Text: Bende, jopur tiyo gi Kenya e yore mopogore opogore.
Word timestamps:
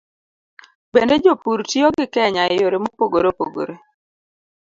Bende, 0.93 1.15
jopur 1.25 1.59
tiyo 1.69 1.87
gi 1.97 2.05
Kenya 2.15 2.43
e 2.51 2.53
yore 2.61 2.77
mopogore 2.83 3.27
opogore. 3.33 3.75